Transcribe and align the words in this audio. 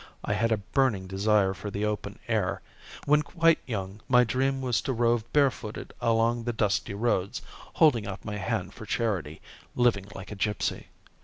I 0.25 0.33
had 0.33 0.51
a 0.51 0.57
burning 0.57 1.05
desire 1.05 1.53
for 1.53 1.69
the 1.69 1.85
open 1.85 2.17
air. 2.27 2.63
When 3.05 3.21
quite 3.21 3.59
young, 3.67 4.01
my 4.07 4.23
dream 4.23 4.59
was 4.59 4.81
to 4.81 4.93
rove 4.93 5.31
barefooted 5.31 5.93
along 6.01 6.43
the 6.45 6.53
dusty 6.53 6.95
roads, 6.95 7.43
holding 7.75 8.07
out 8.07 8.25
my 8.25 8.37
hand 8.37 8.73
for 8.73 8.87
charity, 8.87 9.41
living 9.75 10.07
like 10.15 10.31
a 10.31 10.35
gipsy. 10.35 10.87